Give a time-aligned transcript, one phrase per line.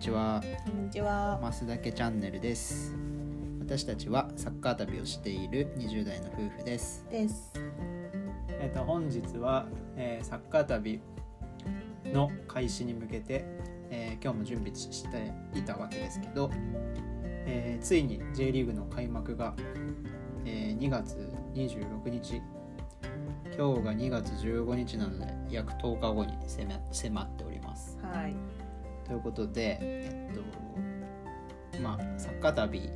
[0.00, 1.38] ちはこんにちは。
[1.42, 2.94] マスダケチャンネルです
[3.60, 7.52] 私たちはサッカー旅をしている20代の夫婦ですです。
[8.48, 9.66] えっと本日は、
[9.96, 11.00] えーサッカー旅
[12.06, 13.44] の開始に向けて、
[13.90, 16.50] えー今日も準備していたわけですけど、
[17.46, 19.54] えーついに J リーグの開幕が、
[20.44, 22.42] えー2月26日
[23.56, 28.34] 今日が2月15日なので約10日後に迫迫っておりますはい。
[29.10, 30.34] ということでえっ
[31.74, 32.88] とまあサッカー旅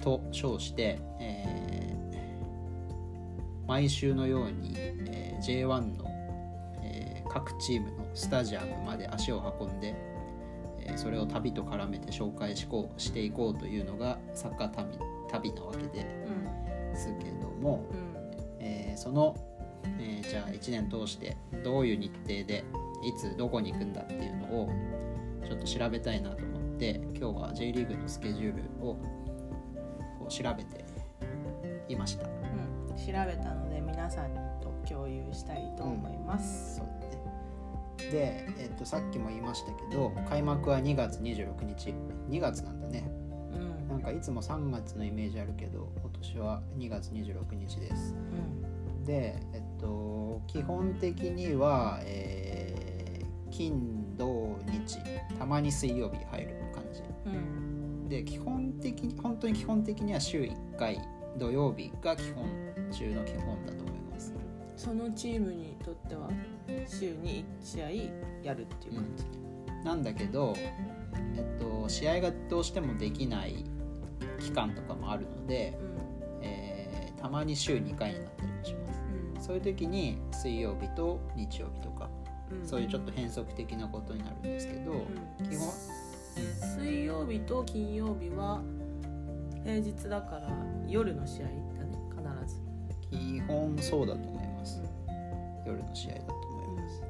[0.00, 1.60] と称して、えー
[3.66, 6.04] 毎週のように、えー J1 の、
[6.82, 9.94] えー各チームのスタジアムまで足を運んで、
[10.80, 14.98] えーそれを旅と絡めて紹介しこうしていこうというのがサッカー旅
[15.30, 16.06] 旅なわけで
[16.92, 16.96] うん。
[16.96, 17.98] すけども、うん。
[18.60, 19.36] えーその、
[19.98, 22.64] えーじゃあ1年通してどういう日程で
[23.02, 24.70] いつどこに行くんだっていうのを
[25.46, 28.94] ちょっと調べたいなと思って今日は J リーグのスケジュールを
[30.18, 30.84] こう調べて
[31.88, 32.26] いました。
[32.26, 32.96] うん。
[32.96, 36.76] 調べたので皆さんと共有したいと思います。
[36.76, 41.94] そうだねで、えっとさっきも言いましたけど開幕は2月26日
[42.28, 43.04] 2月なんだね
[43.52, 43.88] うん。
[43.88, 49.04] なんかいつも3月のイメージあるけど今年は2月26日ですうん。
[49.04, 52.79] で、えっと、基本的には、えー
[53.60, 54.98] 金土日
[55.38, 58.08] たまに水曜日入る感じうん。
[58.08, 60.98] で基本的に本当に基本的には週1回
[61.36, 62.46] 土曜日が基本
[62.90, 64.34] 中の基本だと思います
[64.76, 66.30] そのチームにとっては
[66.88, 67.90] 週に1試合
[68.42, 69.24] やるっていう感じ。
[69.84, 73.64] なんだけど、えっと、試合がどうしてもできない
[74.38, 75.78] 期間とかもあるので、
[76.40, 79.02] えーたまに週2回になったりもします
[79.36, 79.42] うん。
[79.42, 82.19] そういう時に水曜日と日曜日とかうん。
[82.64, 85.68] そういうちょっと変則的なことになるんですけど、うん基本
[86.76, 88.62] 水曜日と金曜日は
[89.64, 90.48] 平日だから
[90.86, 92.60] 夜の試合だね必ず。
[93.10, 94.80] 基本そうだと思います
[95.66, 97.02] 夜の試合だと思います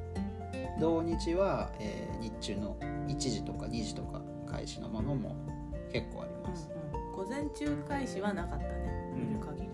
[0.80, 2.76] 土日は、えー日中の
[3.08, 5.36] 1時とか2時とか開始のものも
[5.92, 7.12] 結構あります、うんうん。
[7.12, 9.12] 午前中開始はなかったね。
[9.14, 9.68] 見る限り。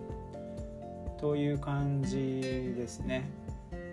[1.18, 3.28] という感じですね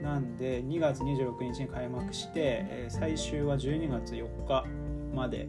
[0.04, 4.66] なんで2月26日に開幕して、えー最終は12月4日
[5.16, 5.48] まで、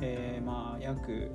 [0.00, 1.30] えーまあ約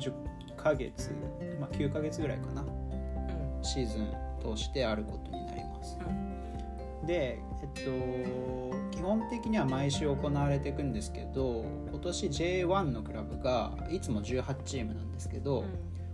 [0.00, 0.12] 10
[0.56, 1.12] ヶ月、
[1.60, 3.64] まあ、9ヶ月ぐらいかなうん。
[3.64, 4.12] シーズン
[4.42, 7.06] 通してあることになりますうん。
[7.06, 15.64] でえっと基本的には毎週行われていくんですけど今年 J1 のクラブがいつも18チームなんですけど、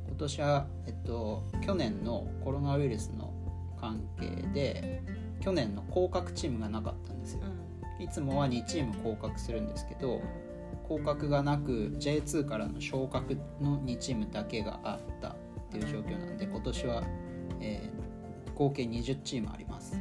[0.09, 3.33] 今年は、えっと、去年のコロナウイルスの
[3.81, 5.03] 関係で
[5.41, 7.41] 去年の降格チームがなかったんですよ。
[7.99, 10.23] いつもは2チーム降格するんですけど
[10.89, 15.35] 降格がなく J2 からの昇格の2チームだけがあったっ
[15.71, 17.03] ていう状況なんで今年は、
[17.61, 18.11] えー
[18.61, 19.99] 合計20チームあります。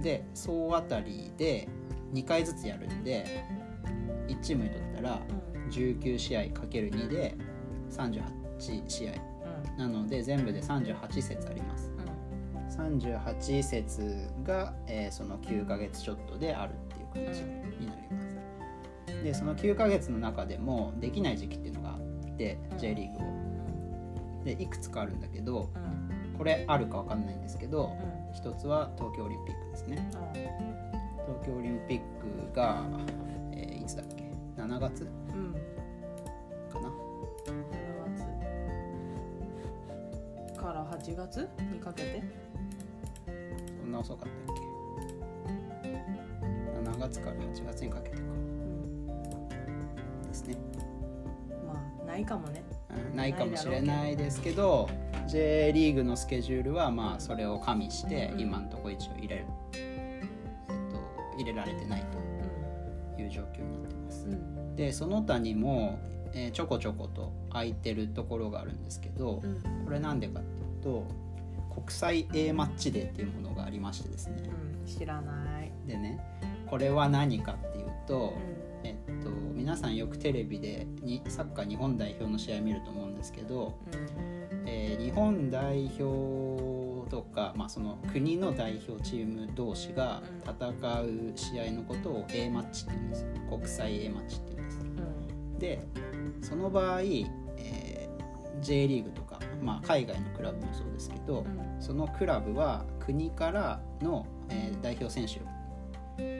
[0.00, 1.68] で総当たりで
[2.14, 3.44] 2回ずつやるんで
[4.26, 5.20] 1チームにとったら
[5.70, 7.36] 19試合 ×2 で
[7.90, 9.12] 38試合。
[9.76, 11.92] なので全部で38節あります
[12.78, 16.76] 38節が、えーその9ヶ月ちょっとであるっ
[17.12, 19.22] ていう感じになります。
[19.24, 21.98] でその9ヶ月の中でもできない時期っていうのがあっ
[22.36, 23.48] てうん J リーグを。
[24.44, 25.68] でいくつかあるんだけど
[26.38, 27.90] これあるかわかんないんですけど
[28.32, 30.08] 一つは東京オリンピックですね。
[31.26, 32.00] 東京オリンピッ
[32.50, 32.84] クが、
[33.52, 34.22] えーいつだっけ
[34.62, 35.04] ？7月？
[36.72, 36.90] かな。
[40.62, 42.22] から8月にかけて？
[42.67, 42.67] そ
[43.88, 45.90] んな遅かったっけ
[46.90, 48.22] ？7月から？8月にかけてか。
[50.28, 50.56] ですね。
[51.66, 52.62] まあないかもね。
[53.10, 54.88] うんないかもしれないですけど
[55.26, 60.24] J リーグのスケジュールはまあそれを加味してうん今のところ一応入れる、え
[60.68, 61.00] っと、
[61.36, 62.04] 入れられてない
[63.16, 64.26] という状況になってます。
[64.26, 64.76] うんうん。
[64.76, 65.98] でその他にも、
[66.34, 69.84] えーちょこちょこと空いてるところがあるんですけどうん。
[69.84, 71.06] これなんでかっていうと
[71.78, 74.36] 国際 A マッチデーっていうものがありましてですね。
[74.46, 75.70] うん知らない。
[75.86, 76.18] でね
[76.66, 84.64] これは何かっていうと、うえっと、皆さんよくテレビでにサッカー日本代表の試合見ると思うんですけど、ん。
[84.66, 90.68] えー日本代表とか、まあ、その国の代表チーム同士が戦
[91.00, 93.28] う試合のことを A マッチって言うんですよ。
[93.48, 95.58] 国際 A マッチって言うんですうん。
[95.58, 95.86] で
[96.42, 97.28] その場合、えー
[98.60, 101.82] J リーグとか、まあ、海外のクラブもそうですけど、うん。
[101.82, 105.40] そのクラブは国からの、えー代表選手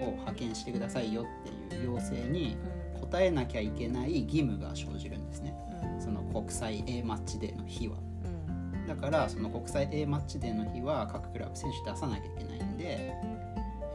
[0.04, 2.56] を派遣してくださいよっていう要請に
[3.00, 5.54] 答えなきゃいけない義務が生じるんですね。
[5.94, 6.00] うん。
[6.00, 7.96] その国際 A マッチデーの日は。
[8.24, 8.86] うん。
[8.86, 13.14] だからその国際 A マッチデーの日は各クラブ選手出さなきゃいけないんで、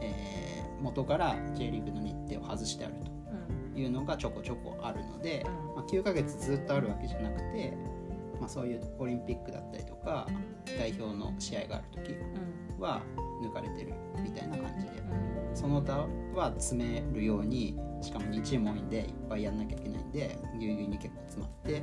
[0.00, 3.72] えー元から J リーグの日程を外してあるうん。
[3.72, 5.76] というのがちょこちょこあるので、うん。
[5.76, 7.72] まあ、9ヶ月ずっとあるわけじゃなくて、
[8.40, 10.26] まあ、そういうオリンピックだったりとか
[10.78, 13.00] 代表の試合がある時うんは
[13.42, 13.92] 抜かれてる
[14.22, 21.82] みたいな感じでうんその他は詰めるようにしかも2チーム多いんでいっぱいやんなきゃいけないんでぎゅうぎゅうに結構詰まって、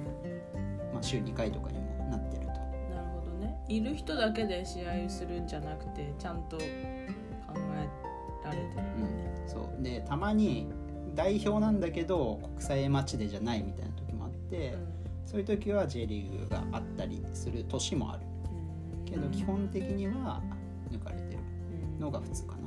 [0.94, 2.52] まあ、週2回とかにもなってると。
[2.52, 3.56] なるほどね。
[3.68, 7.10] いる人だけで試合するんじゃなくてちゃんと考え
[8.44, 8.84] られてる。
[9.44, 9.82] うん、そう。
[9.82, 10.68] でたまに
[11.16, 14.76] 代表なんだけど国際マッチデーじゃないみたいな時もあって、
[15.26, 18.24] そういう時は J リーグがあったりする年もある。
[18.98, 19.06] うん。
[19.06, 20.42] けど基本的には
[20.92, 21.40] 抜かれてる
[21.96, 22.62] うんのが普通かな。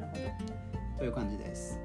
[0.00, 0.32] なる
[0.98, 1.78] という感じです。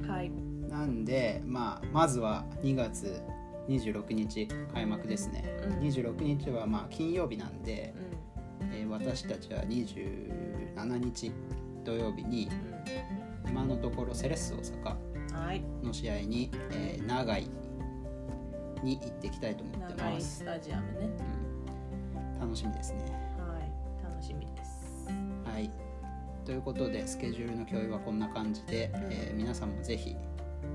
[0.00, 0.30] ほどはい。
[0.68, 3.20] なんで、まあ、まずは2月
[3.68, 5.78] 26日開幕ですね、うん。
[5.80, 7.94] 26日はまあ金曜日なんで、
[8.60, 11.32] うえー私たちは27日
[11.84, 12.50] 土曜日にん。
[13.48, 17.48] 今のところセレッソ大阪の試合に、えー長井
[18.82, 20.38] に行ってきたいと思ってます。
[20.38, 21.10] ス、タジアムね。
[22.14, 22.40] うん。
[22.40, 23.00] 楽しみですね。
[23.38, 24.04] はい。
[24.04, 25.08] 楽しみです。
[25.44, 25.70] はい。
[26.44, 30.16] ということでスケジュールの共有はこんな感じで、えー皆さんもぜひ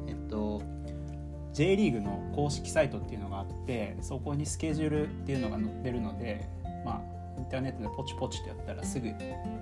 [0.07, 0.61] えっと
[1.53, 6.47] J リーグの公式サイトっていうのがあってそこにスケジュールっていうのが載ってるので
[6.85, 7.01] まあ
[7.37, 9.11] インターネットでポチポチとやったらすぐ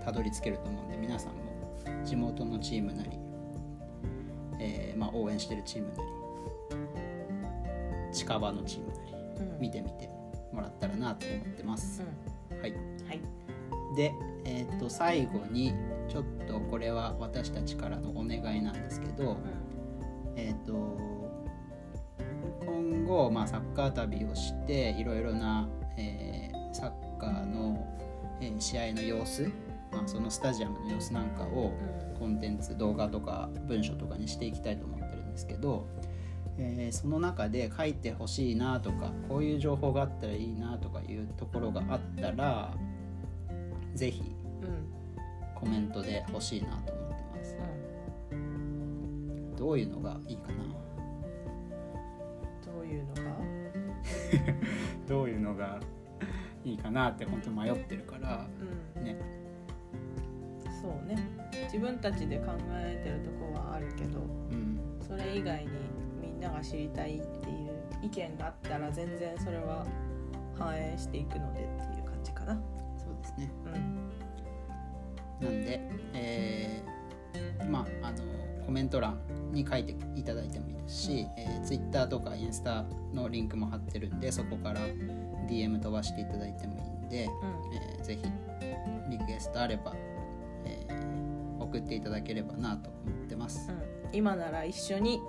[0.04, 3.10] たどり着けると思うんで皆さんも地元のチームなり、
[4.60, 6.02] えーまあ、応援してるチームなり
[8.16, 9.14] 近場のチームなり
[9.46, 9.60] うん。
[9.60, 10.10] 見てみて
[10.52, 12.02] もらったらなと思ってます、
[12.62, 13.08] はいうん。
[13.08, 13.20] はい。
[13.96, 14.14] で、
[14.46, 15.74] えー、と最後に
[16.08, 19.38] ちょっとこれは私たちからのお願いなんですけど、
[20.36, 20.98] えっ、と
[22.66, 25.68] 今後、まあ、サッカー旅をしていろいろな、
[25.98, 27.86] えーサッカーの、
[28.42, 29.50] えー試合の様子、
[29.92, 32.20] まあ、そのスタジアムの様子なんかをうん。
[32.20, 35.88] コンテンツ動画とか文章とかにしていきたいと思ってるんですけど、
[36.58, 42.74] えーその中で書いてほしいなとかこういう情報があったらいいなとかいうところがあったら
[43.94, 44.22] ぜひ
[44.62, 44.86] うんうん
[45.56, 47.58] コメントで欲しいなと思ってます。
[49.58, 50.56] どういうのがいいかな？
[52.66, 53.22] どういうのが？
[55.08, 55.80] どういうのが
[56.64, 58.46] いいかなって本当迷ってるから
[58.98, 59.04] うん。
[59.04, 59.16] ね。
[60.82, 61.18] そうね。
[61.64, 64.24] 自分たちで考えてるとこはあるけどう
[64.56, 64.80] ん。
[65.02, 66.05] それ以外にみ
[66.36, 69.86] んなが知りたいっていう意見があったら全然それは
[70.58, 72.54] 反映していくのでっていう感じかな。
[72.98, 73.52] そうですね。
[73.66, 75.46] うん。
[75.46, 75.82] なんで、
[76.14, 76.96] えー
[77.70, 78.18] まああの
[78.66, 79.20] コメント欄
[79.52, 84.82] に書いていただいてもいいですし、えー、Twitter とかインスタのリンクも貼ってるんでそこから
[85.48, 87.30] DM 飛ばしていただいてもいいんで、う
[87.74, 88.24] えーぜひ
[89.10, 89.94] リクエストあれば、
[90.66, 91.06] えー
[91.58, 93.82] 送っていただければなと思ってます、んうん、
[94.14, 95.20] 今なら一緒に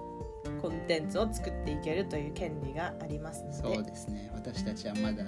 [0.60, 3.56] コンテンツを作っていけるという権利がありますので。
[3.56, 4.30] そうですね。
[4.34, 5.24] 私たちはまだ、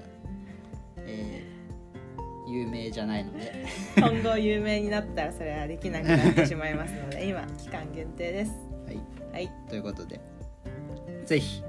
[0.98, 1.58] えー
[2.50, 3.66] 有名じゃないので。
[3.94, 8.52] 今後有名になったらそれはできなくなってしまいますので 今期間限定です。
[8.86, 9.00] はい。
[9.32, 9.52] はい。
[9.68, 10.18] ということで
[11.26, 11.62] ぜひ、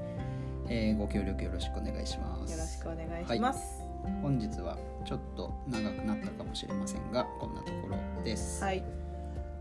[0.69, 2.53] えーご協力よろしくお願いします。
[2.53, 3.89] よろしくお願いします。
[4.21, 8.83] 本日はちょっと長くなったかもしれませんがこんなところです、はい、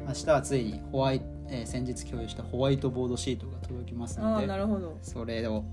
[0.07, 4.99] 明日はついにホワイト、えー先日共有したホワイトボードシートが届きますのでなるほど。
[5.03, 5.65] それを、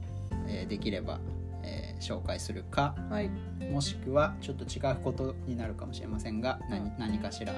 [0.47, 1.19] えーできれば、
[1.63, 3.29] えー紹介するかはい。
[3.71, 6.93] もしくはちょっと違うことになるかもしれませんが何,、うん。
[6.97, 7.53] 何かしら、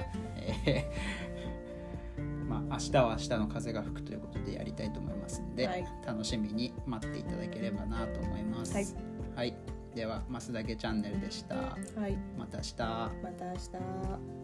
[0.66, 5.84] えー まあ明日は明日の風が吹くということでやりたいと思いますので、はい。
[6.06, 8.74] 楽しみに待っていただければなと思います。
[8.74, 8.86] はい。
[9.36, 9.54] はい、
[9.94, 11.54] では「ますだけチャンネル」でした。
[11.56, 11.76] は
[12.08, 12.16] い。
[12.38, 12.76] また明日。
[12.78, 14.37] また明日